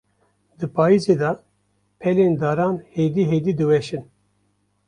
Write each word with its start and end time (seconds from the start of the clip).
Di 0.59 0.67
payîzê 0.75 1.15
de, 1.21 1.31
pelên 2.01 2.33
daran 2.41 2.75
hêdî 2.93 3.23
hêdî 3.31 3.53
diweşin. 3.59 4.03